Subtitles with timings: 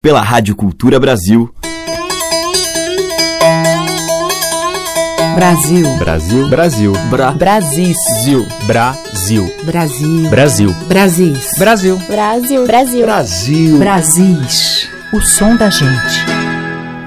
[0.00, 1.52] pela Rádio Cultura Brasil.
[5.34, 5.96] Brasil.
[5.98, 6.48] Brasil.
[6.48, 6.92] Brasil.
[7.10, 7.32] Bra.
[7.32, 7.94] Brasil.
[8.64, 9.50] Brasil.
[9.64, 10.24] Brasil.
[10.28, 10.72] Brasil.
[10.86, 11.42] Brasil.
[11.58, 11.98] Brasil.
[12.06, 12.64] Brasil.
[12.64, 13.04] Brasil.
[13.04, 13.78] Brasil.
[13.78, 14.88] Brasis.
[15.12, 16.24] O som da gente.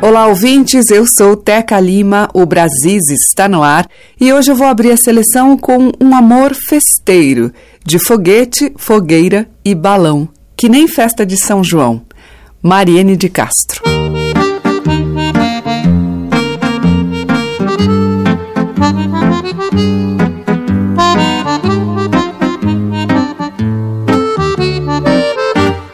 [0.02, 0.90] Olá, ouvintes.
[0.90, 2.28] Eu sou Teca Lima.
[2.34, 3.88] O Brasis está no ar
[4.20, 7.54] e hoje eu vou abrir a seleção com um amor festeiro
[7.86, 10.28] de foguete, fogueira e balão,
[10.58, 12.02] que nem festa de São João.
[12.64, 13.82] Mariene de Castro.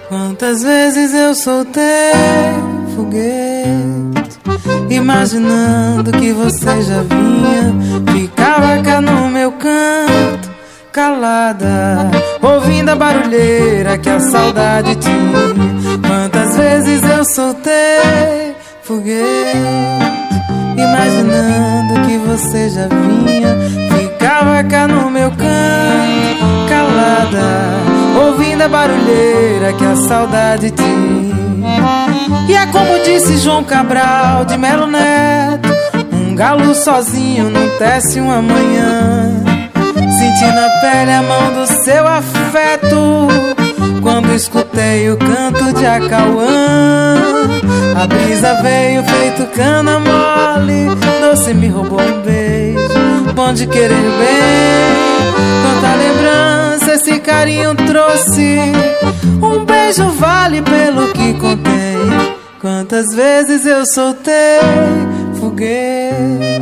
[0.10, 1.82] Quantas vezes eu soltei
[2.96, 4.38] foguete,
[4.90, 10.52] imaginando que você já vinha, ficava cá no meu canto,
[10.92, 12.12] calada,
[12.42, 15.78] ouvindo a barulheira que a saudade tinha.
[16.06, 19.58] Quantas vezes eu soltei foguete,
[20.76, 23.56] imaginando que você já vinha,
[23.98, 27.78] ficava cá no meu canto, calada
[28.26, 31.38] ouvindo a barulheira que a saudade tinha.
[32.50, 35.70] E é como disse João Cabral de Melo Neto:
[36.14, 39.44] um galo sozinho não tece uma manhã.
[40.18, 43.57] Senti na pele a mão do seu afeto.
[44.02, 47.16] Quando escutei o canto de Acauã,
[47.96, 50.96] a brisa veio feito cana mole.
[51.22, 55.08] Doce me roubou um beijo, bom de querer bem.
[55.62, 58.60] Quanta lembrança esse carinho trouxe.
[59.42, 61.98] Um beijo vale pelo que contém.
[62.60, 64.60] Quantas vezes eu soltei
[65.40, 66.60] foguete,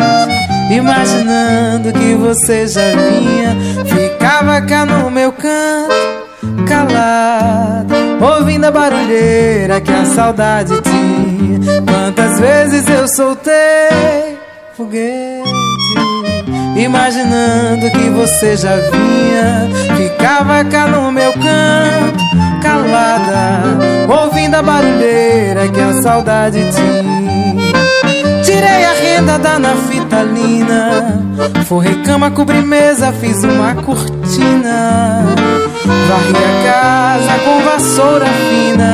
[0.70, 3.56] imaginando que você já vinha.
[3.86, 6.25] Ficava cá no meu canto,
[6.68, 11.82] calado, ouvindo a barulheira que a saudade tinha.
[11.82, 14.38] Quantas vezes eu soltei
[14.76, 15.56] foguete
[16.76, 19.70] imaginando que você já vinha.
[19.96, 22.24] Ficava cá no meu canto,
[22.62, 28.44] calada, ouvindo a barulheira que a saudade tinha.
[28.44, 31.24] Tirei a renda da nafitalina,
[31.66, 35.26] forrei cama, cobri mesa, fiz uma cortina.
[35.86, 38.92] Varri a casa com vassoura fina,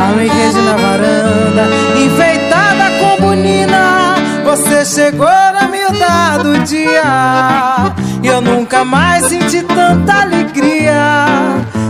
[0.00, 4.16] armei rede na varanda, enfeitada com bonina.
[4.44, 7.92] Você chegou na miudade do dia
[8.22, 11.26] e eu nunca mais senti tanta alegria.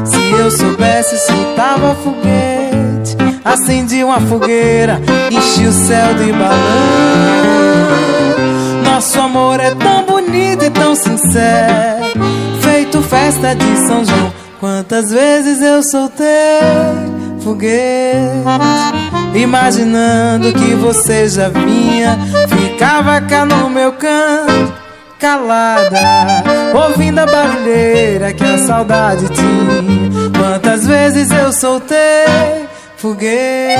[0.04, 7.22] Se eu soubesse, soltava foguete, acendi uma fogueira, enchi o céu de balão.
[8.84, 12.22] Nosso amor é tão bonito e tão sincero,
[13.02, 14.32] festa de São João.
[14.60, 16.26] Quantas vezes eu soltei
[17.42, 18.20] foguete,
[19.34, 22.16] imaginando que você já vinha,
[22.48, 24.72] ficava cá no meu canto,
[25.18, 25.98] calada,
[26.74, 30.30] ouvindo a barulheira que a saudade tinha.
[30.38, 33.76] Quantas vezes eu soltei foguete,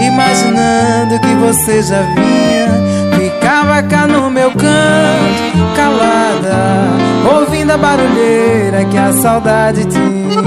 [0.00, 2.97] imaginando que você já vinha,
[3.28, 10.38] ficava cá no meu canto, calada, ouvindo a barulheira que a saudade tinha.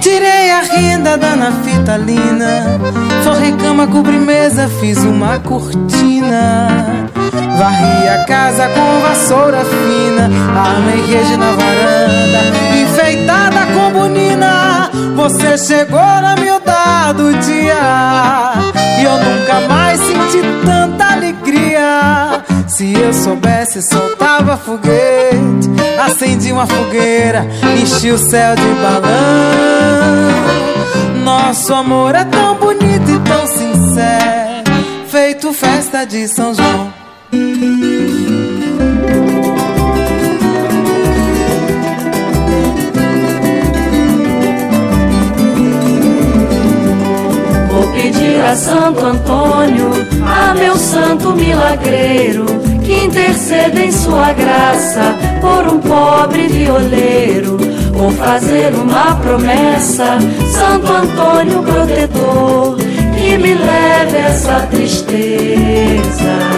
[0.00, 2.80] Tirei a renda da nafitalina,
[3.24, 7.01] forrei cama, cobri mesa, fiz uma cortina.
[7.62, 10.28] Varri a casa com vassoura fina,
[10.60, 12.40] armei rede na varanda,
[12.82, 14.90] enfeitada com bonina.
[15.14, 18.52] Você chegou na miudade do dia
[18.98, 22.42] e eu nunca mais senti tanta alegria.
[22.66, 25.70] Se eu soubesse, soltava foguete,
[26.04, 27.46] acendi uma fogueira,
[27.80, 29.12] enchi o céu de balão.
[31.22, 34.64] Nosso amor é tão bonito e tão sincero,
[35.06, 37.01] feito festa de São João.
[48.54, 49.90] Santo Antônio,
[50.24, 52.44] a meu santo milagreiro,
[52.84, 57.56] que interceda em sua graça por um pobre violeiro.
[57.92, 60.18] Vou fazer uma promessa,
[60.50, 62.76] Santo Antônio protetor,
[63.16, 66.51] que me leve essa tristeza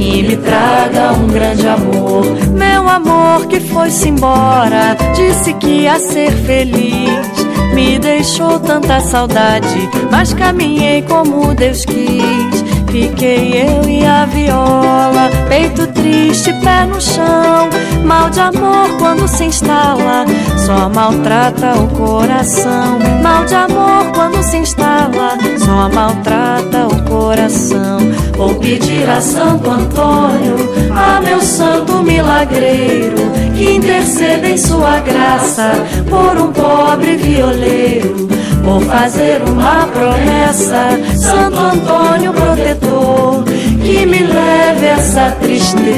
[0.00, 2.24] e me traga um grande amor.
[2.52, 7.50] Meu amor que foi-se embora, disse que ia ser feliz.
[7.74, 12.70] me deixou tanta saudade, mas caminhei como Deus quis.
[12.90, 17.70] Fiquei eu e a viola, peito triste, pé no chão.
[18.04, 20.26] Mal de amor quando se instala,
[20.66, 22.98] só maltrata o coração.
[23.22, 27.99] Mal de amor quando se instala, só maltrata o coração.
[28.40, 30.56] Vou pedir a Santo Antônio,
[30.96, 35.72] a meu santo milagreiro, que interceda em sua graça
[36.08, 38.28] por um pobre violeiro.
[38.64, 40.88] Vou fazer uma promessa,
[41.18, 43.44] Santo Antônio protetor,
[43.84, 45.90] que me leve essa tristeza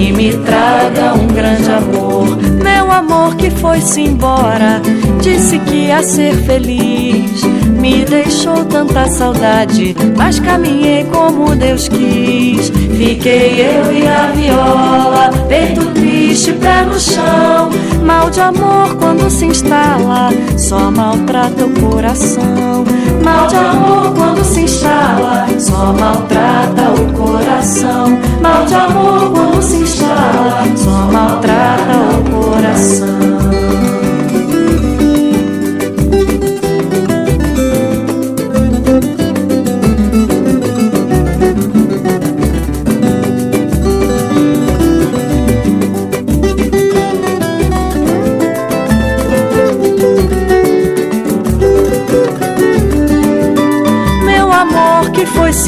[0.00, 2.38] e me traga um grande amor.
[2.62, 4.80] Meu amor que foi-se embora,
[5.20, 7.42] disse que ia ser feliz.
[7.78, 12.70] Me deixou tanta saudade, mas caminhei como Deus quis.
[12.70, 17.68] Fiquei eu e a viola, peito triste, pé no chão.
[18.02, 22.84] Mal de amor quando se instala, só maltrata o coração.
[23.24, 28.18] Mal de amor quando se instala, só maltrata o coração.
[28.40, 33.89] Mal de amor quando se instala, só maltrata o coração.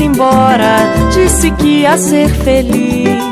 [0.03, 0.77] Foi-se embora,
[1.13, 3.23] disse que ia ser feliz.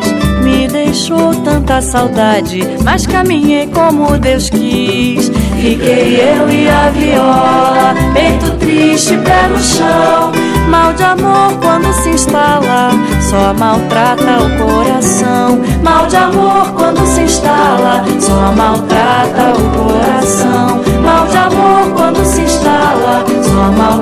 [0.42, 5.30] Me deixou tanta saudade, mas caminhei como Deus quis.
[5.60, 10.32] Fiquei eu e a viola, peito triste, pé no chão.
[10.68, 12.90] Mal de amor quando se instala,
[13.20, 15.60] só maltrata o coração.
[15.82, 20.80] Mal de amor quando se instala, só maltrata o coração.
[21.02, 23.99] Mal de amor quando se instala, só maltrata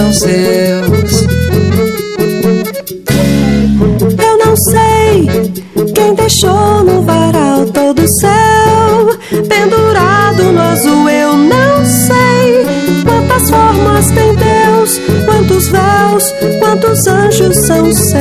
[0.00, 1.12] são seus.
[4.18, 5.28] Eu não sei
[5.94, 8.30] quem deixou no varal todo o céu
[9.46, 11.08] pendurado no azul.
[11.08, 12.64] Eu não sei
[13.04, 18.20] quantas formas tem Deus, quantos véus, quantos anjos são seus.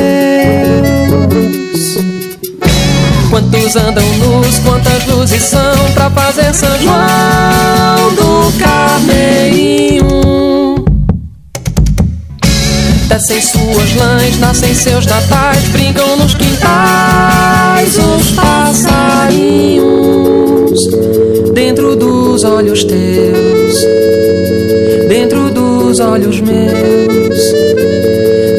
[3.30, 9.99] Quantos andam nus, quantas luzes são pra fazer São João do Carneirinho?
[13.30, 19.92] Descem suas lãs, nascem seus natais, brincam nos quintais os passarinhos
[21.54, 23.76] dentro dos olhos teus,
[25.08, 27.54] dentro dos olhos meus,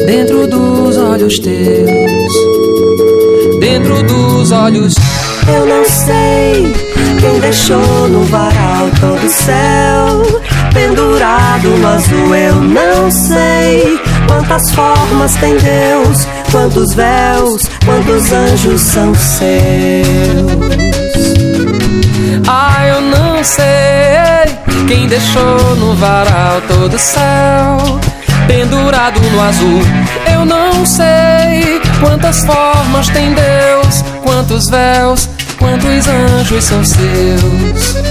[0.05, 2.31] dentro dos olhos teus,
[3.59, 4.93] dentro dos olhos.
[5.53, 6.73] Eu não sei
[7.19, 10.21] quem deixou no varal todo o céu
[10.73, 12.33] pendurado no azul.
[12.33, 13.99] Eu não sei
[14.31, 19.51] quantas formas tem Deus, quantos véus, quantos anjos são seus.
[22.47, 27.77] Ah, eu não sei quem deixou no varal todo o céu
[28.47, 29.81] pendurado no azul.
[30.31, 38.10] Eu não sei quantas formas tem Deus, quantos véus, quantos anjos são seus.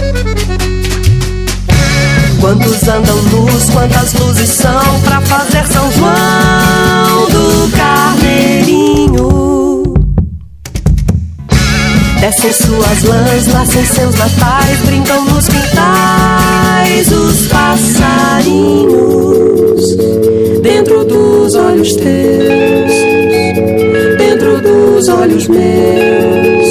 [2.41, 9.51] Quantos andam luz, quantas luzes são pra fazer São João do Carneirinho?
[12.19, 18.91] Descem suas lãs, nascem seus natais, brincam nos quintais os passarinhos.
[20.63, 22.93] Dentro dos olhos teus,
[24.19, 26.69] dentro dos olhos meus,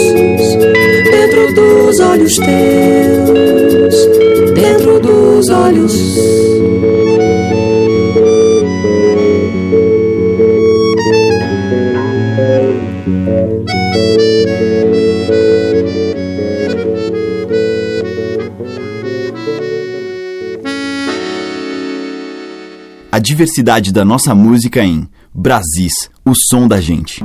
[1.11, 3.95] dentro dos olhos teus,
[4.53, 4.98] dentro
[5.39, 5.93] dos olhos.
[23.11, 27.23] a diversidade da nossa música em Brasis, o som da gente.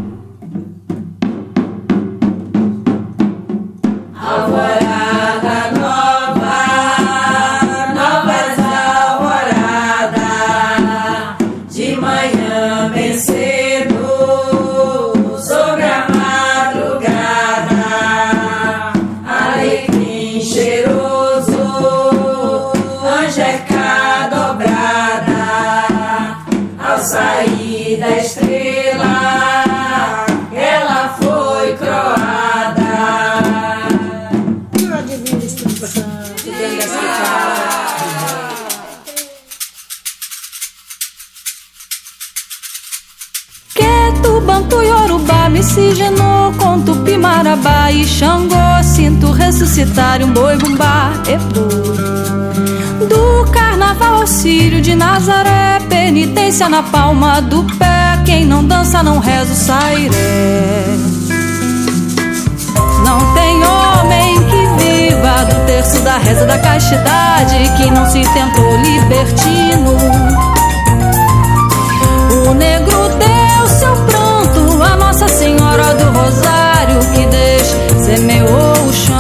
[47.55, 48.55] Marabá e Xangô.
[48.83, 51.13] Sinto ressuscitar um boi bumbá,
[53.09, 58.21] Do carnaval ao de Nazaré, penitência na palma do pé.
[58.25, 60.97] Quem não dança não reza o sairé.
[63.05, 68.77] Não tem homem que viva do terço da reza da castidade que não se tentou
[68.79, 69.97] libertino.
[72.49, 73.04] O negro
[78.05, 79.17] semeou o chão.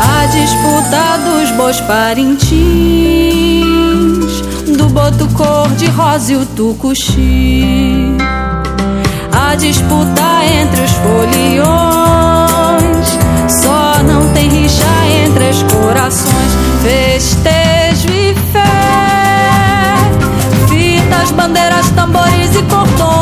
[0.00, 2.42] A disputa dos bois parintins,
[4.76, 8.14] do boto cor de rosa e o tucuxi.
[9.32, 11.58] A disputa entre os foliões,
[13.62, 14.84] só não tem rixa
[15.24, 16.52] entre os corações.
[16.82, 18.60] Festejo e fé,
[20.68, 23.18] fitas, bandeiras, tambores e cordões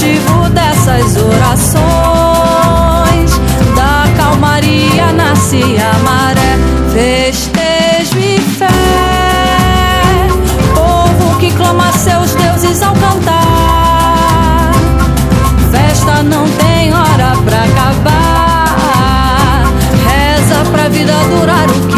[0.00, 0.39] cultivo
[0.80, 1.80] dessas orações.
[3.76, 6.58] Da calmaria nasce a maré,
[6.92, 8.66] festejo e fé.
[10.74, 14.72] Povo que clama seus deuses ao cantar.
[15.70, 18.74] Festa não tem hora pra acabar.
[20.08, 21.89] Reza pra vida durar o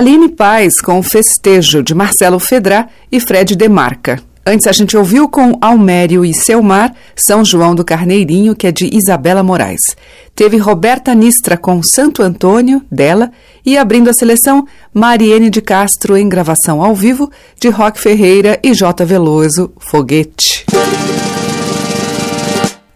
[0.00, 4.18] Aline Paz com Festejo de Marcelo Fedrá e Fred Demarca.
[4.46, 8.88] Antes a gente ouviu com Almério e Selmar, São João do Carneirinho, que é de
[8.96, 9.94] Isabela Moraes.
[10.34, 13.30] Teve Roberta Nistra com Santo Antônio, dela,
[13.62, 17.30] e abrindo a seleção, Mariene de Castro em gravação ao vivo,
[17.60, 19.04] de Rock Ferreira e J.
[19.04, 20.64] Veloso, Foguete.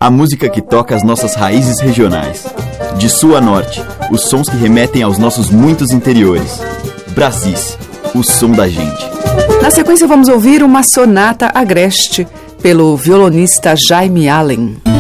[0.01, 2.45] a música que toca as nossas raízes regionais.
[2.99, 6.61] De sul a norte, os sons que remetem aos nossos muitos interiores.
[7.15, 7.79] Brasis,
[8.13, 9.09] o som da gente.
[9.63, 12.27] Na sequência, vamos ouvir uma sonata agreste
[12.61, 14.94] pelo violonista Jaime Allen.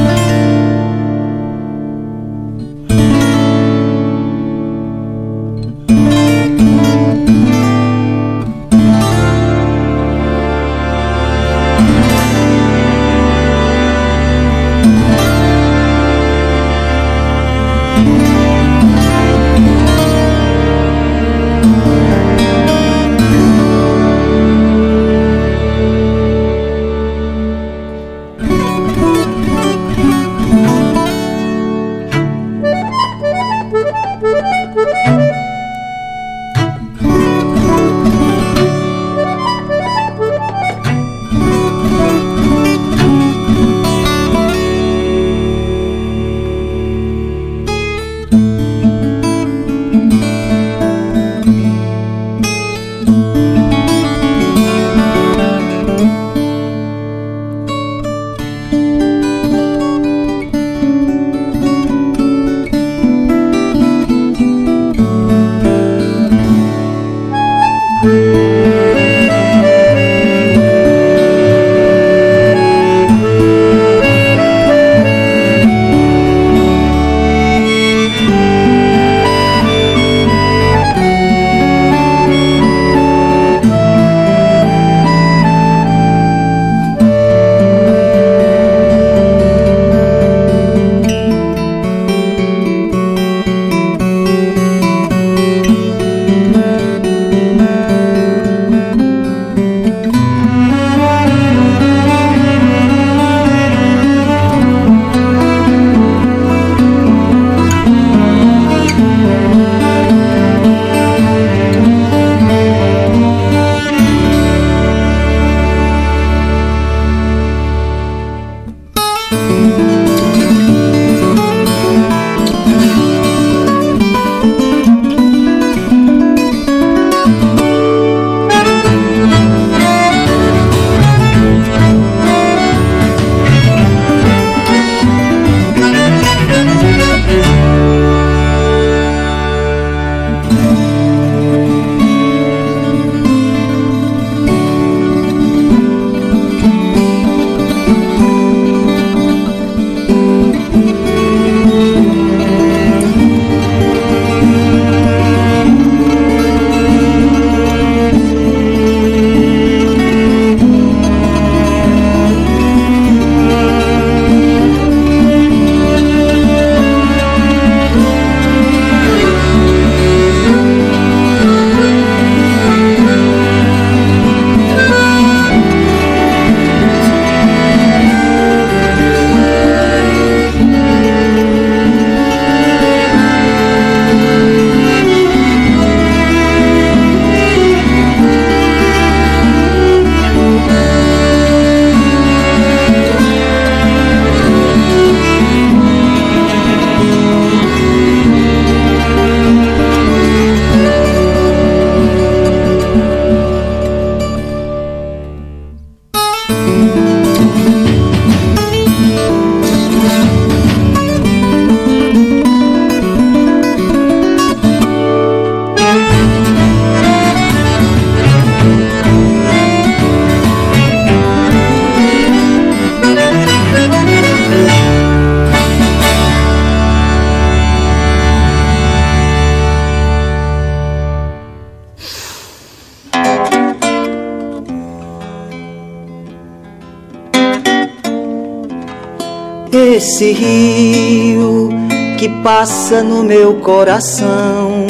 [242.45, 244.87] Passa no meu coração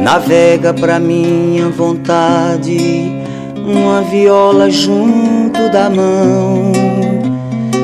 [0.00, 3.08] navega pra minha vontade
[3.56, 6.72] uma viola junto da mão.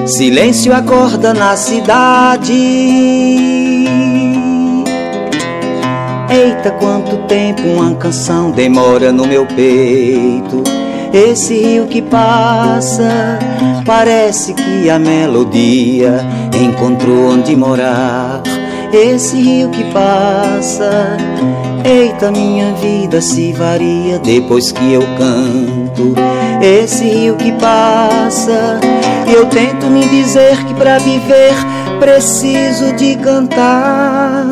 [0.05, 2.53] Silêncio acorda na cidade.
[6.29, 10.65] Eita, quanto tempo uma canção demora no meu peito
[11.13, 13.37] esse rio que passa,
[13.85, 16.21] parece que a melodia
[16.55, 18.30] encontrou onde morar.
[18.93, 21.17] Esse rio que passa,
[21.85, 26.15] eita, minha vida se varia depois que eu canto.
[26.61, 28.81] Esse rio que passa,
[29.27, 31.55] eu tento me dizer que para viver
[32.01, 34.45] preciso de cantar.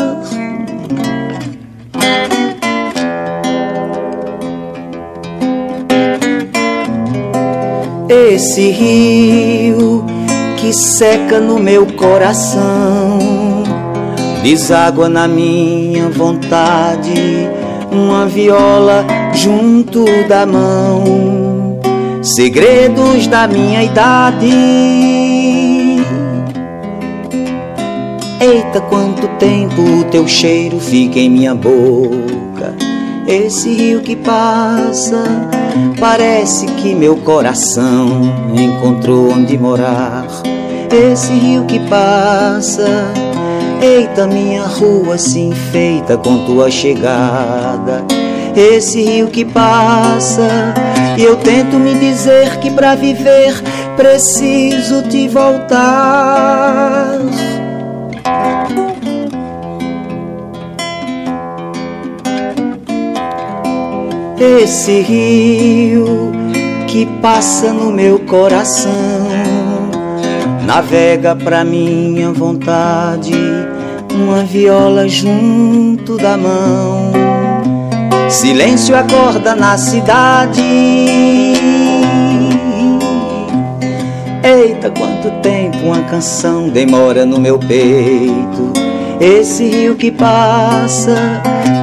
[8.09, 10.05] Esse rio
[10.57, 13.19] que seca no meu coração,
[14.49, 17.13] deságua na minha vontade,
[17.93, 21.79] uma viola junto da mão,
[22.23, 24.51] segredos da minha idade.
[28.41, 32.75] Eita, quanto tempo o teu cheiro fica em minha boca.
[33.27, 35.25] Esse rio que passa,
[36.01, 38.23] parece que meu coração
[38.57, 40.27] encontrou onde morar.
[40.91, 43.13] Esse rio que passa,
[43.81, 48.05] eita, minha rua se enfeita com tua chegada.
[48.57, 50.75] Esse rio que passa,
[51.17, 53.55] e eu tento me dizer que para viver
[53.97, 57.19] preciso te voltar.
[64.41, 66.33] Esse rio
[66.87, 68.93] que passa no meu coração
[70.65, 73.33] navega pra minha vontade
[74.19, 77.13] uma viola junto da mão.
[78.29, 80.63] Silêncio acorda na cidade.
[84.43, 88.73] Eita, quanto tempo uma canção demora no meu peito.
[89.21, 91.17] Esse rio que passa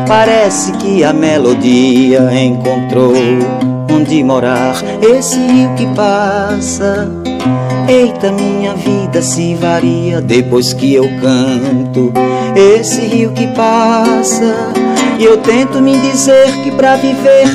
[0.07, 3.13] Parece que a melodia encontrou
[3.91, 4.75] onde morar.
[5.01, 7.24] Esse rio que passa.
[7.87, 12.11] Eita, minha vida se varia depois que eu canto.
[12.55, 14.73] Esse rio que passa.
[15.19, 17.47] E eu tento me dizer que para viver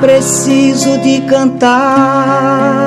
[0.00, 2.86] preciso de cantar.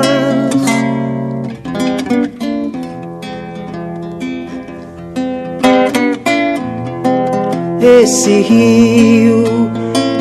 [8.02, 9.70] esse rio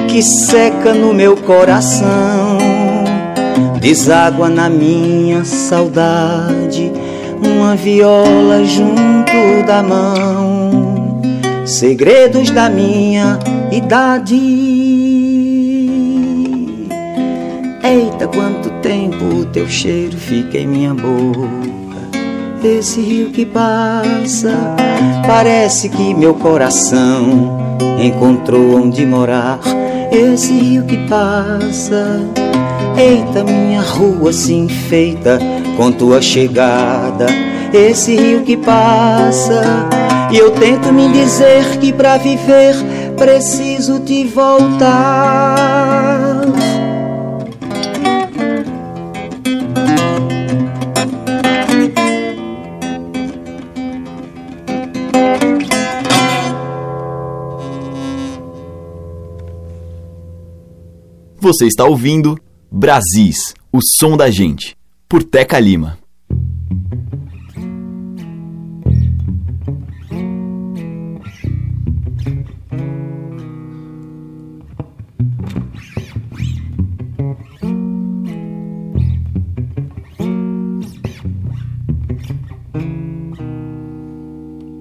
[0.07, 2.57] que seca no meu coração,
[3.79, 6.91] deságua na minha saudade,
[7.43, 11.21] uma viola junto da mão,
[11.65, 13.39] segredos da minha
[13.71, 14.35] idade.
[17.83, 21.49] Eita, quanto tempo o teu cheiro fica em minha boca.
[22.63, 24.75] Esse rio que passa,
[25.25, 27.57] parece que meu coração
[28.03, 29.59] encontrou onde morar.
[30.11, 32.19] Esse rio que passa,
[32.99, 35.39] eita, minha rua se enfeita
[35.77, 37.27] com tua chegada.
[37.73, 39.87] Esse rio que passa,
[40.31, 42.75] e eu tento me dizer que para viver
[43.15, 45.59] preciso te voltar.
[61.41, 62.37] Você está ouvindo
[62.71, 64.77] Brasis, o som da gente,
[65.07, 65.97] por Teca Lima.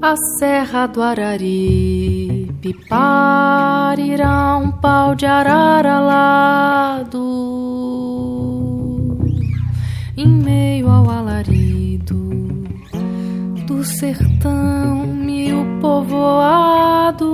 [0.02, 7.27] A Serra do Araripe parirá um pau de arara alado
[10.18, 12.16] em meio ao alarido
[13.68, 17.28] do sertão mil povoado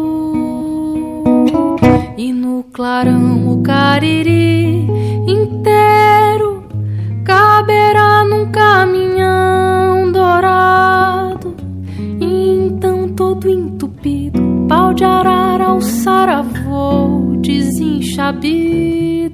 [2.18, 4.86] e no clarão o cariri
[5.26, 6.62] inteiro
[7.24, 11.54] caberá num caminhão dourado
[12.20, 19.33] então todo entupido, pau de arara ao saravô desenchabido.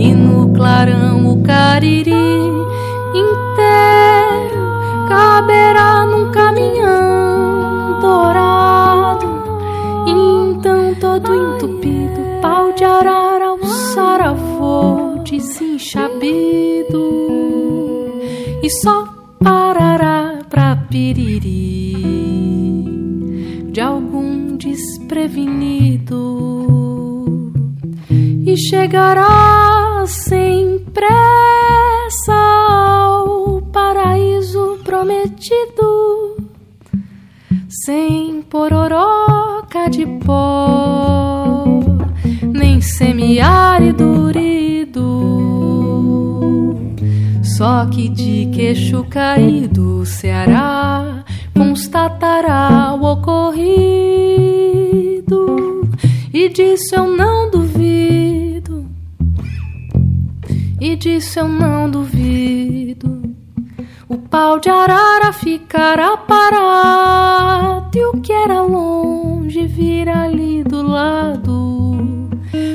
[0.00, 2.10] E no clarão o cariri
[3.14, 4.64] inteiro
[5.06, 9.26] caberá num caminhão dourado.
[10.06, 17.04] Então todo entupido, pau de arara ao saravô desenchabido.
[18.62, 19.06] E só
[19.38, 21.90] parará pra piriri
[23.70, 26.40] de algum desprevenido
[28.46, 36.36] e chegará sem pressa ao paraíso prometido
[37.68, 41.64] sem pororoca de pó
[42.52, 44.60] nem semiárido durido
[47.42, 53.60] Só que de queixo caído, o Ceará constatará o ocorrido.
[56.32, 57.69] E disso eu não duvido.
[60.80, 63.20] E disso eu não duvido.
[64.08, 72.30] O pau de arara ficará parado e o que era longe vir ali do lado.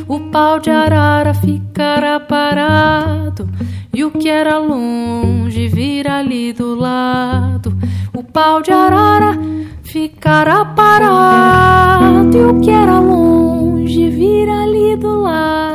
[0.08, 3.50] O pau de arara ficará parado
[3.91, 7.76] e o que era longe vir ali do lado.
[8.13, 9.36] O pau de arara
[9.82, 15.74] ficará parado e o que era longe vir ali do lado.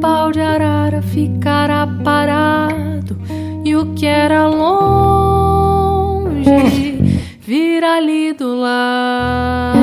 [0.00, 3.18] Pau de arara ficará parado
[3.64, 6.40] e o que era longe
[7.40, 9.79] vir ali do lado.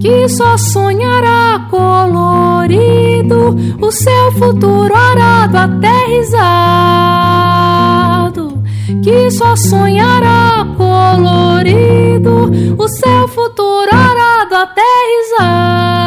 [0.00, 6.50] Que só sonhará colorido o seu futuro arado aterrizado.
[9.04, 16.00] Que só sonhará colorido o seu futuro arado aterrizado.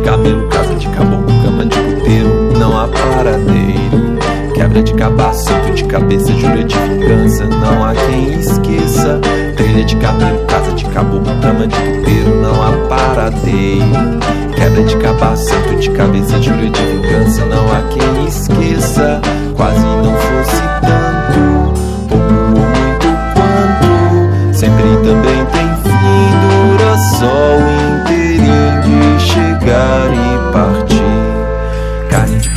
[0.00, 4.18] De cabelo, casa de caboclo, cama de puteiro, não há paradeiro.
[4.54, 9.20] Quebra de cabaço, cinto de cabeça, jura de vingança, não há quem esqueça.
[9.56, 14.20] Trilha de cabelo, casa de caboclo, cama de puteiro, não há paradeiro.
[14.56, 19.20] Quebra de cabaço, cinto de cabeça, jura de vingança, não há quem esqueça.
[19.54, 20.69] Quase não fosse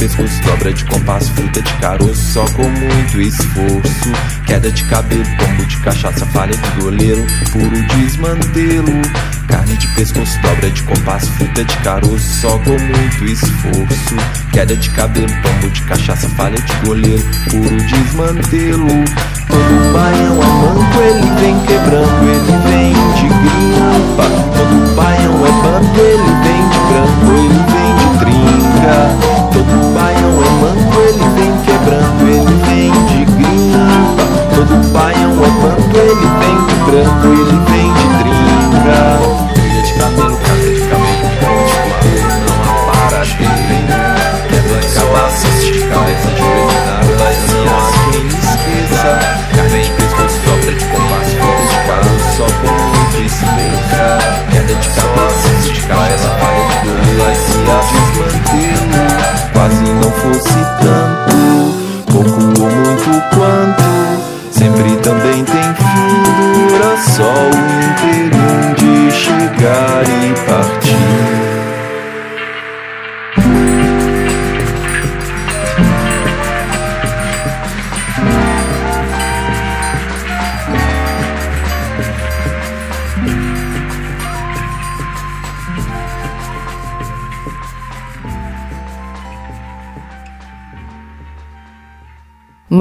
[0.04, 4.12] pescoço, dobra de compasso, fruta de caroço, só com muito esforço.
[4.46, 9.02] Queda de cabelo, tombo de cachaça, falha de goleiro, puro desmantelo.
[9.48, 14.16] Carne de pescoço, dobra de compasso, fruta de caroço, só com muito esforço.
[14.52, 19.06] Queda de cabelo, tombo de cachaça, falha de goleiro, puro desmantelo.
[19.48, 22.43] Todo baião é manco, ele vem quebrando, ele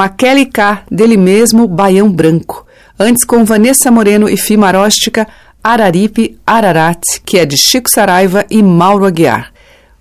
[0.02, 2.66] Maquele K, dele mesmo, Baião Branco.
[2.98, 5.28] Antes com Vanessa Moreno e Fimaróstica,
[5.62, 9.52] Araripe Ararat, que é de Chico Saraiva e Mauro Aguiar.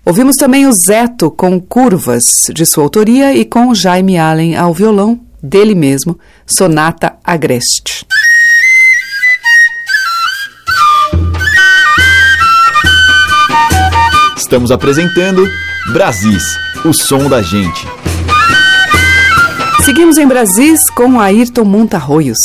[0.04, 5.20] Ouvimos também o Zeto com Curvas, de sua autoria, e com Jaime Allen ao violão,
[5.40, 8.04] dele mesmo, Sonata Agreste.
[14.36, 15.48] Estamos apresentando
[15.92, 17.86] Brasis, o som da gente.
[19.84, 22.38] Seguimos em Brasis com Ayrton Montarroios.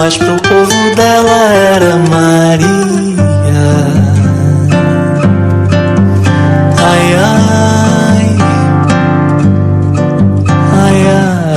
[0.00, 2.68] mas pro povo dela era Maria.
[6.78, 8.38] Ai, ai,
[10.72, 11.48] ai, ai,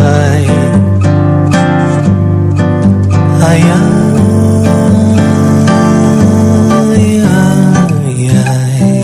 [3.42, 3.64] ai,
[6.92, 7.24] ai,
[8.04, 9.04] ai, ai.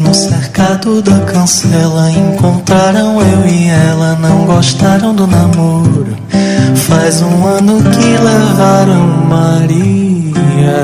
[0.00, 6.16] No cercado da cancela Encontrou encontraram eu e ela, não gostaram do namoro.
[6.74, 10.82] Faz um ano que levaram Maria.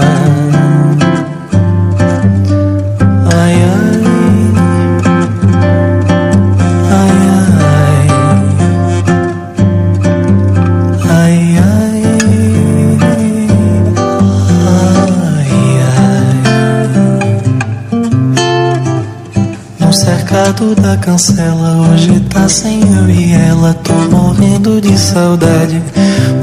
[20.96, 23.74] cancela hoje tá sem eu e ela.
[23.74, 25.82] Tô morrendo de saudade.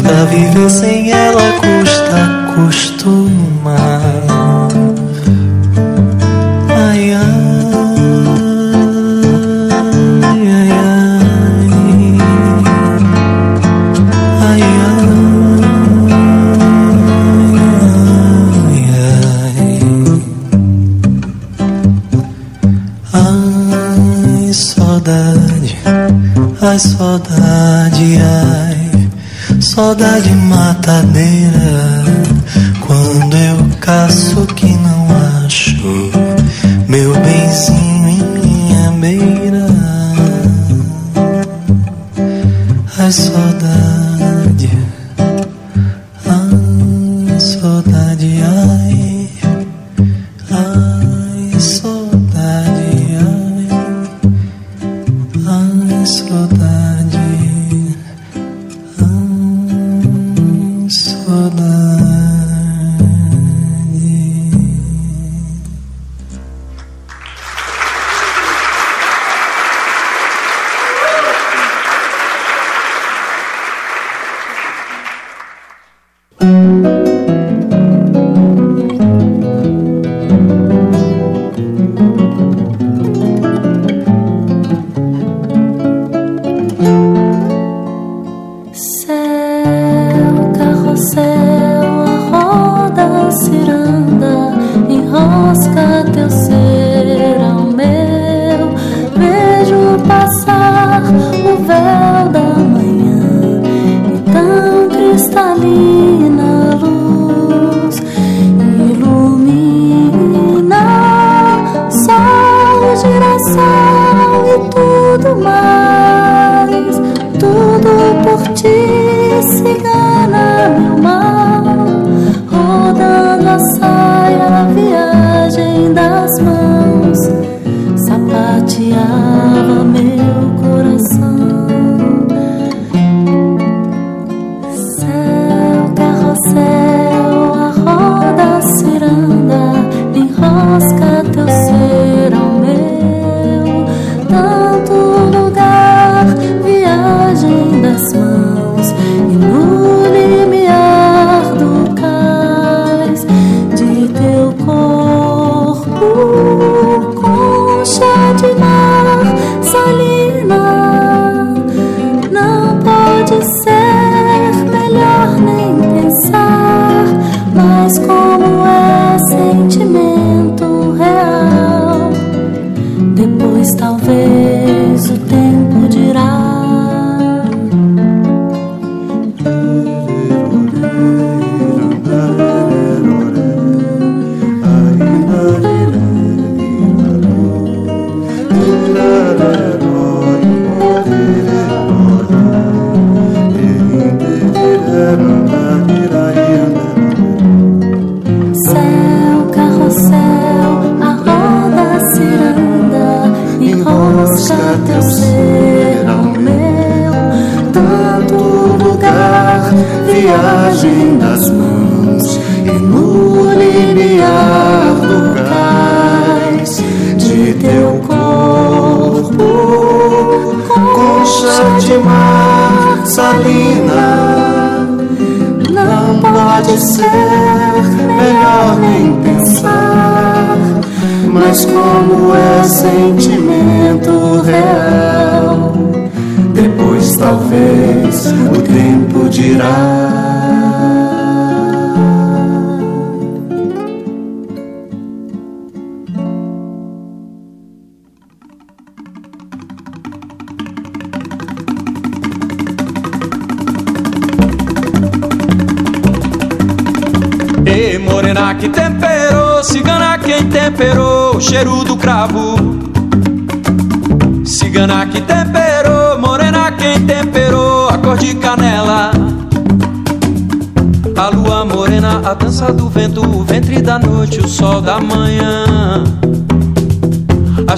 [0.02, 3.95] Pra viver sem ela custa acostumar.
[29.98, 30.35] продадим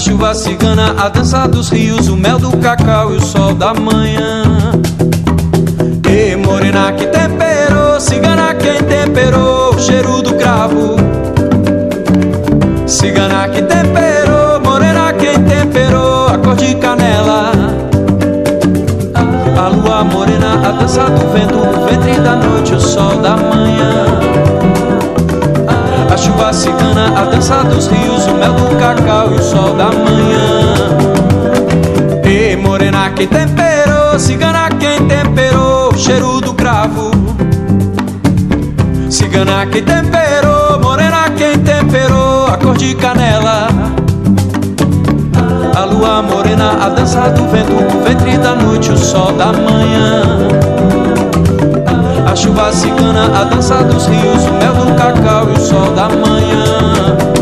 [0.07, 4.43] chuva cigana, a dança dos rios, o mel do cacau e o sol da manhã.
[6.09, 10.95] E morena que temperou, cigana quem temperou, o cheiro do cravo.
[12.88, 14.16] Cigana que temperou,
[20.88, 24.05] morena, a dança do vento, o ventre da noite, o sol da manhã
[26.09, 29.85] a chuva cigana, a dança dos rios, o mel do cacau e o sol da
[29.91, 30.97] manhã.
[32.23, 37.11] E morena quem temperou, cigana quem temperou, o cheiro do cravo.
[39.11, 43.67] Cigana quem temperou, morena quem temperou, a cor de canela.
[45.78, 50.47] A lua morena, a dança do vento, o ventre da noite, o sol da manhã
[52.38, 57.36] chuva cigana, a dança dos rios, o mel do cacau e o sol da manhã.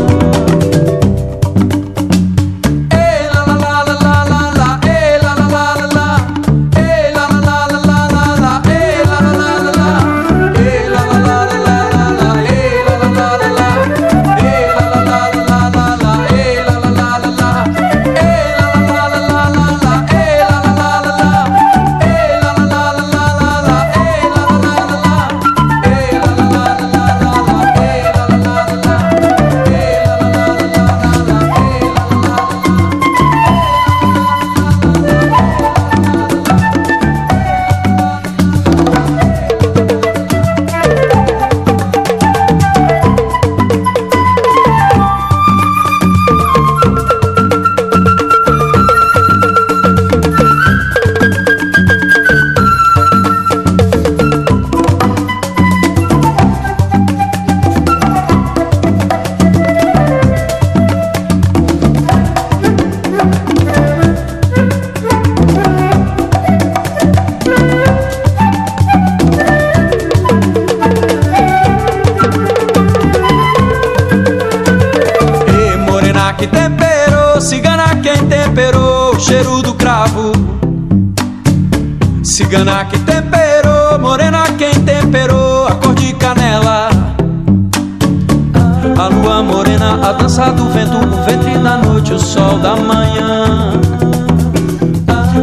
[92.66, 93.80] da manhã.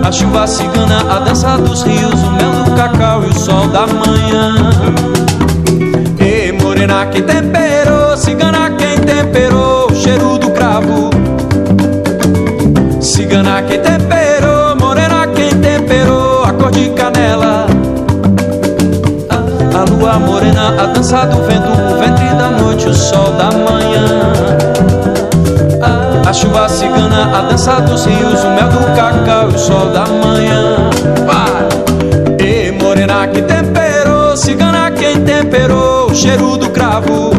[0.06, 3.88] A chuva cigana, a dança dos rios, o mel do cacau e o sol da
[3.88, 4.56] manhã.
[6.20, 11.12] E morena quem temperou, cigana quem temperou, o cheiro do cravo.
[13.00, 17.68] Cigana quem temperou, morena quem temperou, a cor de canela.
[19.74, 24.93] A lua morena, a dança do vento, o ventre da noite, o sol da manhã.
[26.26, 30.06] A chuva cigana, a dança dos rios, o mel do cacau e o sol da
[30.06, 30.90] manhã.
[31.26, 32.46] Vai!
[32.46, 37.32] E morena que temperou, cigana quem temperou o cheiro do cravo.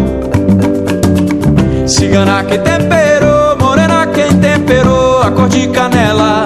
[1.87, 6.45] Cigana que temperou, morena quem temperou a cor de canela.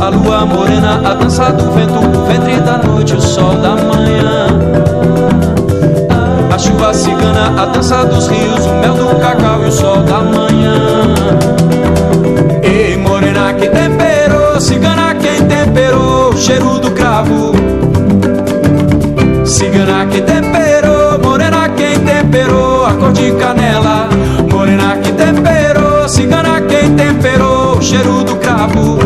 [0.00, 4.46] A lua morena, a dança do vento, o ventre da noite, o sol da manhã.
[6.52, 8.49] A chuva cigana, a dança dos rios.
[19.60, 24.08] Cigana que temperou, morena quem temperou, a cor de canela.
[24.50, 28.98] Morena que temperou, cigana quem temperou, o cheiro do cravo.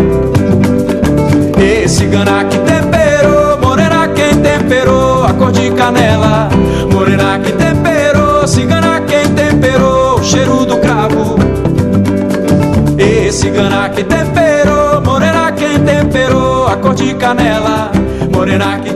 [1.59, 6.49] E cigana que temperou, morena quem temperou, a cor de canela.
[6.89, 11.37] Morena que temperou, cigana quem temperou, o cheiro do cravo.
[12.97, 17.91] E cigana que temperou, morena quem temperou, a cor de canela.
[18.33, 18.94] Morena que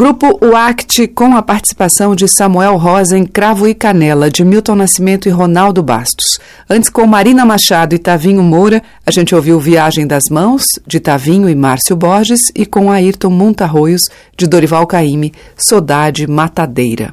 [0.00, 5.28] Grupo UACT com a participação de Samuel Rosa em Cravo e Canela, de Milton Nascimento
[5.28, 6.24] e Ronaldo Bastos.
[6.70, 11.50] Antes, com Marina Machado e Tavinho Moura, a gente ouviu Viagem das Mãos, de Tavinho
[11.50, 14.00] e Márcio Borges, e com Ayrton Montarroios,
[14.38, 17.12] de Dorival Caymmi, Saudade Matadeira.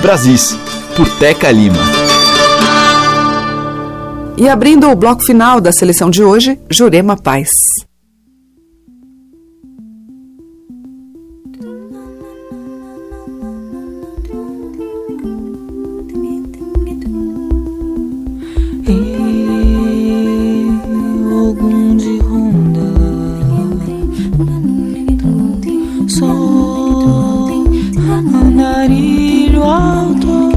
[0.00, 0.56] Brasis,
[0.96, 1.76] por Teca Lima.
[4.38, 7.50] E abrindo o bloco final da seleção de hoje, Jurema Paz.
[28.58, 30.47] narilho alto.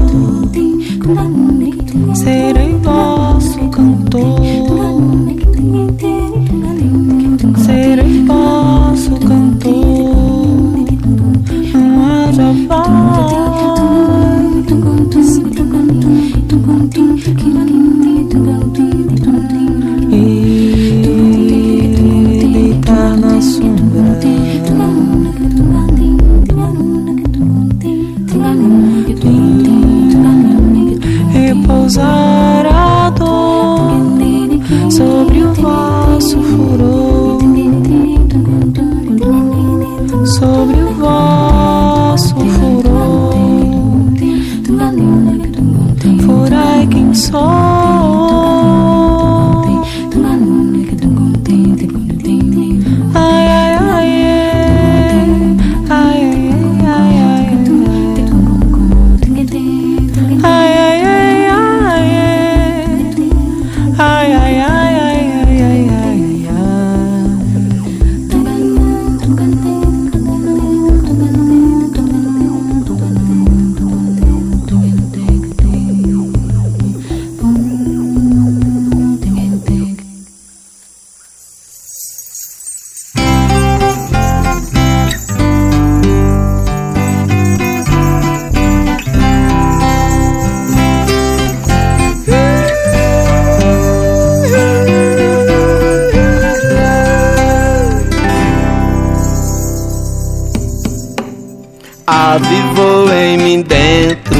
[102.06, 104.36] Avivou em mim dentro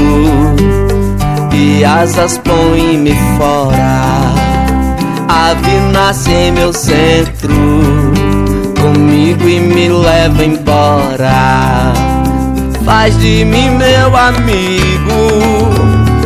[1.53, 4.33] e asas põe-me fora.
[5.29, 7.55] Ave nasce em meu centro,
[8.81, 11.93] comigo e me leva embora.
[12.83, 15.13] Faz de mim meu amigo,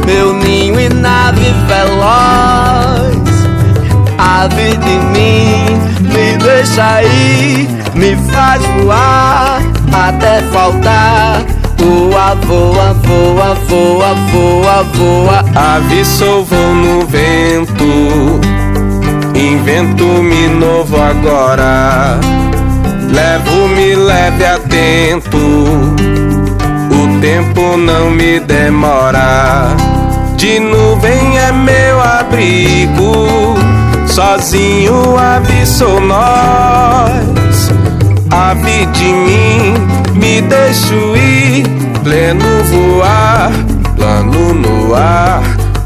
[0.08, 3.16] meu ninho e nave veloz.
[4.18, 11.44] Ave de mim, me deixa ir, me faz voar até faltar.
[11.78, 15.46] Voa, voa, voa, voa, voa, voa.
[15.56, 18.40] Ave sou no vento,
[19.36, 22.20] invento-me novo agora.
[23.10, 29.68] Levo-me leve atento, o tempo não me demora.
[30.36, 33.56] De nuvem é meu abrigo,
[34.08, 37.47] sozinho ave sou nós.
[38.32, 39.74] Ave de mim,
[40.14, 41.64] me deixo ir,
[42.04, 43.52] pleno voar,
[43.96, 45.42] plano no ar,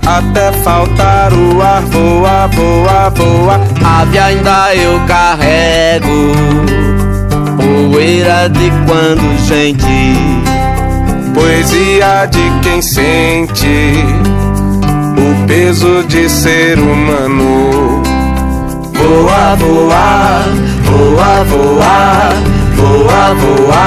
[0.05, 3.61] até faltar o ar, voa, voa, voa.
[3.83, 6.31] Ave ainda eu carrego,
[7.57, 10.51] poeira de quando gente.
[11.33, 14.03] Poesia de quem sente
[15.17, 18.01] o peso de ser humano.
[18.93, 22.29] voa, voa, voa, voa,
[22.75, 23.85] voa, voa,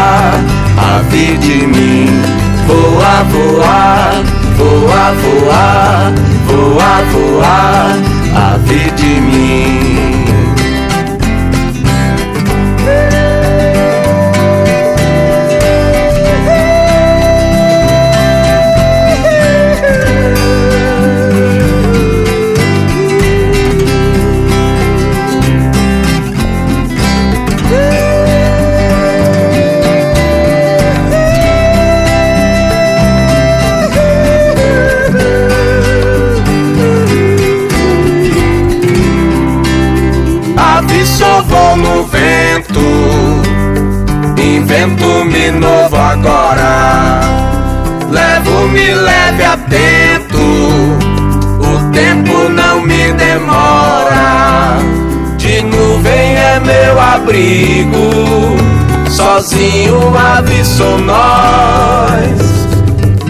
[0.97, 2.23] ave de mim,
[2.67, 4.23] voa, voa,
[4.57, 6.13] voa, voa,
[6.47, 7.55] voa, voa,
[8.53, 10.44] ave de mim.
[57.25, 58.11] Abrigo,
[59.09, 62.69] sozinho ave sou nós.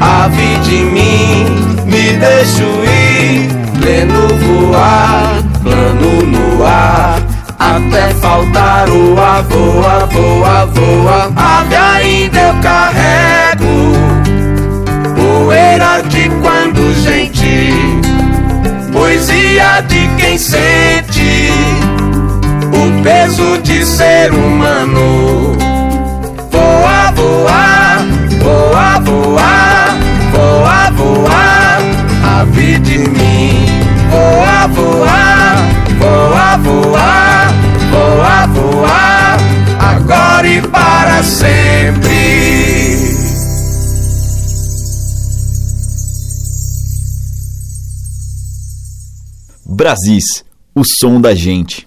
[0.00, 1.46] Ave de mim,
[1.86, 7.22] me deixo ir, pleno voar, plano no ar.
[7.58, 13.94] Até faltar o avô, avô, avô, ave ainda eu carrego.
[15.14, 17.72] Poeira de quando gente,
[18.92, 21.03] poesia de quem o
[23.04, 25.52] peso de ser humano.
[26.50, 27.98] Voa, voa,
[28.42, 29.98] voa, voa,
[30.32, 33.66] voa, voa, ave de mim,
[34.10, 35.56] voa, voa,
[36.00, 37.24] voa, voa
[37.90, 39.36] voa, voa,
[39.78, 42.14] agora e para sempre.
[49.66, 50.44] Brasis,
[50.74, 51.86] o som da gente.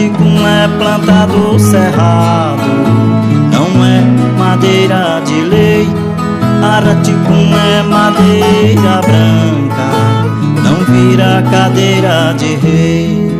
[0.00, 2.62] Araticum é plantado cerrado,
[3.52, 4.00] não é
[4.38, 5.86] madeira de lei.
[6.62, 9.90] Araticum é madeira branca,
[10.64, 13.30] não vira cadeira de rei.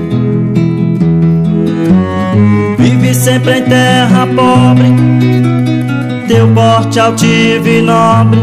[2.76, 4.94] Vive sempre em terra pobre,
[6.28, 8.40] teu porte altivo e nobre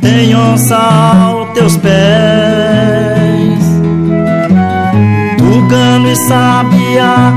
[0.00, 2.73] tem onça aos teus pés.
[6.14, 7.34] E sabiá,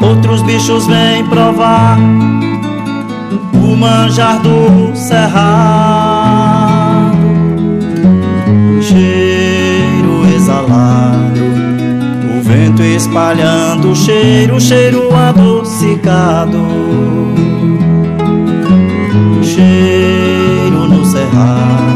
[0.00, 1.96] outros bichos vêm provar
[3.54, 5.32] o manjar do cerrado.
[8.82, 11.40] Cheiro exalado,
[12.36, 16.66] o vento espalhando o cheiro, cheiro adocicado.
[19.44, 21.91] Cheiro o vento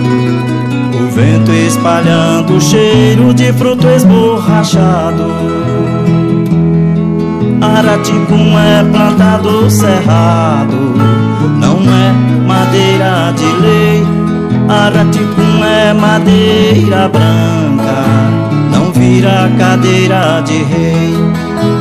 [1.77, 5.25] espalhando cheiro de fruto esborrachado.
[7.61, 10.95] Araticum é plantado cerrado,
[11.59, 12.13] não é
[12.47, 14.03] madeira de lei.
[14.69, 18.05] Araticum é madeira branca,
[18.73, 21.15] não vira cadeira de rei.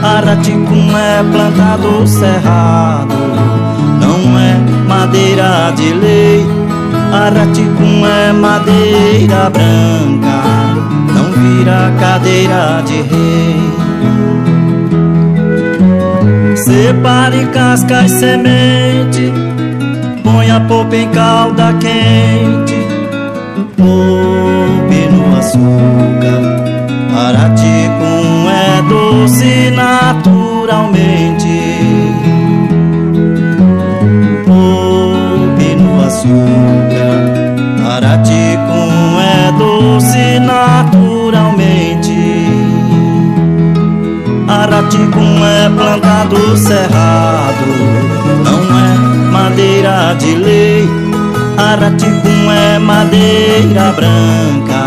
[0.03, 3.15] Araticum é plantado cerrado,
[3.99, 6.64] não é madeira de lei.
[7.15, 10.43] Araticum é madeira branca,
[11.13, 13.55] não vira cadeira de rei.
[16.57, 19.31] Separe casca e semente,
[20.23, 22.75] põe a polpa em calda quente,
[23.77, 26.41] poupe no açúcar.
[27.17, 31.74] Araticum é doce naturalmente.
[36.25, 37.95] Açúcar.
[37.95, 42.15] Araticum é doce naturalmente.
[44.47, 47.65] Araticum é plantado cerrado,
[48.43, 48.97] não é
[49.31, 50.89] madeira de lei.
[51.57, 54.83] Araticum é madeira branca,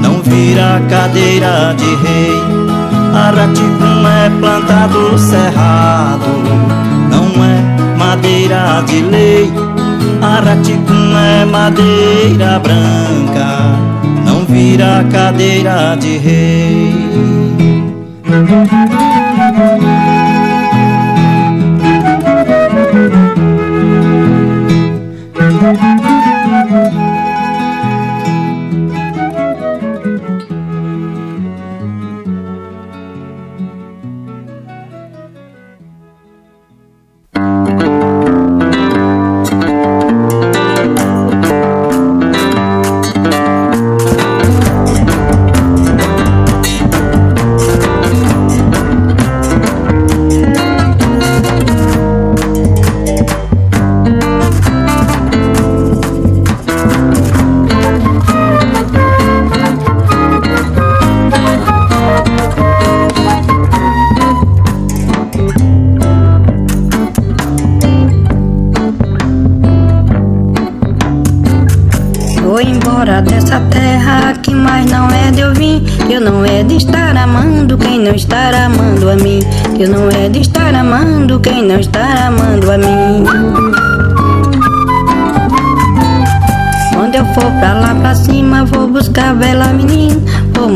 [0.00, 2.40] não vira cadeira de rei.
[3.14, 6.30] Araticum é planta do cerrado,
[7.10, 9.69] não é madeira de lei.
[10.22, 13.46] Araticum é madeira branca,
[14.24, 16.94] não vira cadeira de rei.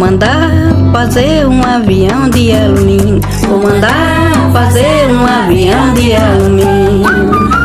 [0.04, 0.50] Mandar
[0.92, 3.20] fazer um avião de alumínio.
[3.48, 7.64] Vou mandar fazer um avião de alumínio.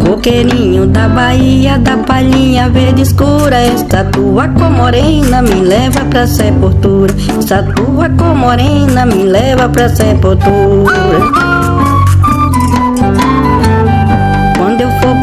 [0.00, 3.56] coqueirinho da Bahia, da palhinha verde escura.
[3.56, 7.14] Esta tua cor morena me leva pra sepultura.
[7.38, 11.57] Esta tua cor morena me leva pra sepultura.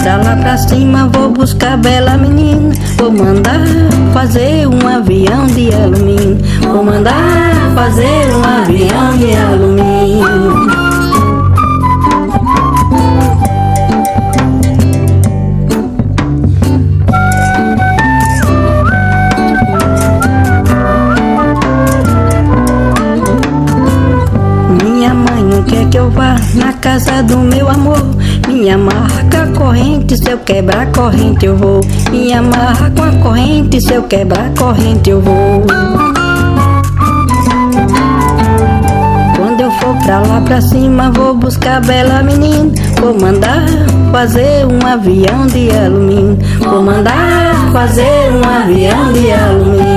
[0.06, 2.76] Pra lá pra cima, vou buscar bela menina.
[2.96, 3.66] Vou mandar
[4.14, 6.38] fazer um avião de alumínio.
[6.62, 10.95] Vou mandar fazer um avião de alumínio.
[26.56, 28.04] Na casa do meu amor.
[28.50, 31.80] Minha marca corrente, se eu quebrar corrente eu vou.
[32.12, 35.64] Minha marca com a corrente, se eu quebrar corrente eu vou.
[39.38, 42.72] Quando eu for pra lá pra cima, vou buscar bela menina.
[43.00, 43.66] Vou mandar
[44.12, 46.38] fazer um avião de alumínio.
[46.60, 49.95] Vou mandar fazer um avião de alumínio.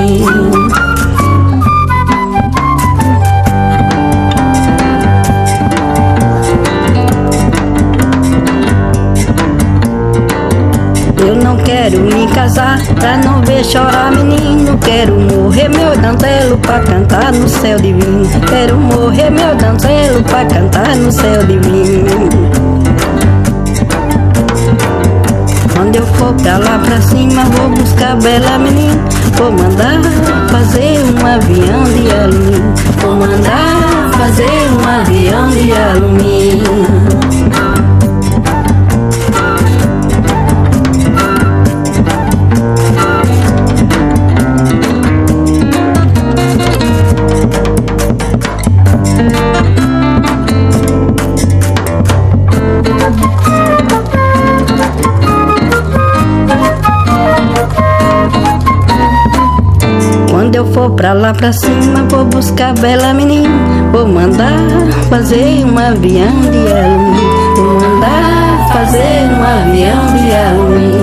[11.88, 12.78] Quero me casar.
[12.96, 15.70] Pra não ver chorar menino Quero morrer.
[15.70, 21.44] Meu dantelo pra cantar no céu divino Quero morrer meu dantelo pra cantar no céu
[21.46, 22.28] divino
[25.74, 29.02] Quando eu for pra lá pra cima vou buscar bela menina
[29.38, 30.02] Vou mandar
[30.50, 37.47] fazer um avião de alumínio Vou mandar fazer um avião de alumínio
[60.88, 63.48] for pra lá pra cima, vou buscar bela menina.
[63.92, 64.58] Vou mandar
[65.08, 67.54] fazer um avião de alumínio.
[67.56, 70.98] Vou mandar fazer um avião de alumínio.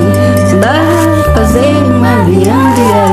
[0.53, 3.04] Mandar fazer um avião de alumínio.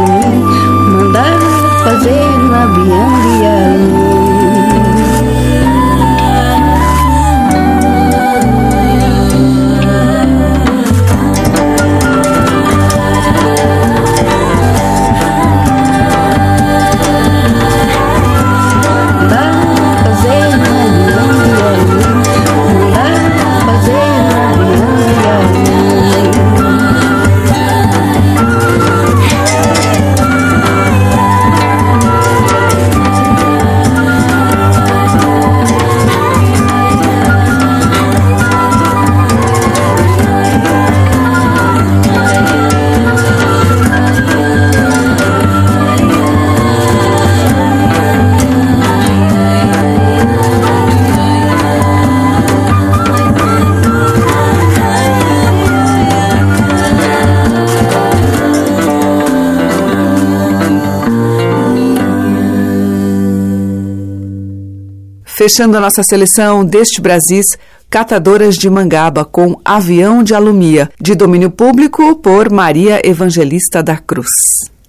[65.43, 67.59] Fechando a nossa seleção deste Brasis,
[67.91, 74.29] Catadoras de Mangaba com Avião de Alumia, de domínio público por Maria Evangelista da Cruz.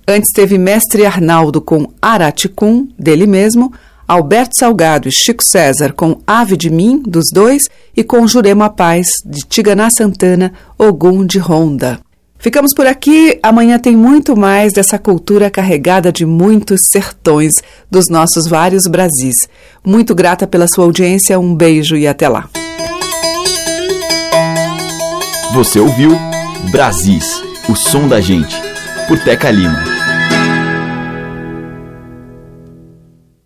[0.08, 3.74] Antes teve Mestre Arnaldo com Araticum, dele mesmo,
[4.08, 7.64] Alberto Salgado e Chico César com Ave de Mim, dos dois,
[7.98, 12.00] e com Jurema Paz, de Tiganá Santana, Ogum de Ronda.
[12.44, 13.40] Ficamos por aqui.
[13.42, 17.54] Amanhã tem muito mais dessa cultura carregada de muitos sertões
[17.90, 19.48] dos nossos vários Brasis.
[19.82, 21.40] Muito grata pela sua audiência.
[21.40, 22.50] Um beijo e até lá.
[25.54, 26.12] Você ouviu
[26.70, 28.62] Brasis, o som da gente,
[29.08, 29.93] por Teca Lima.